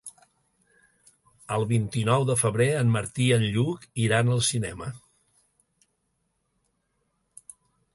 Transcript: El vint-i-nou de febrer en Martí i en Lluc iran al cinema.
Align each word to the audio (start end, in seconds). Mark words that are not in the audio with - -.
El 1.57 1.65
vint-i-nou 1.73 2.25
de 2.31 2.37
febrer 2.45 2.67
en 2.79 2.91
Martí 2.97 3.29
i 3.29 3.37
en 3.37 3.47
Lluc 3.59 3.87
iran 4.09 4.35
al 4.37 4.45
cinema. 4.51 4.89